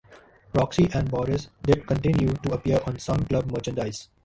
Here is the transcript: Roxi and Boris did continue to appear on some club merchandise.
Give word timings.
Roxi 0.55 0.89
and 0.95 1.11
Boris 1.11 1.49
did 1.61 1.85
continue 1.85 2.29
to 2.33 2.53
appear 2.53 2.79
on 2.87 2.97
some 2.97 3.23
club 3.25 3.51
merchandise. 3.51 4.09